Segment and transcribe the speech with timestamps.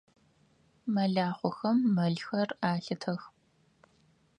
[0.93, 3.21] Мэлахъохэм мэлхэр алъытэх.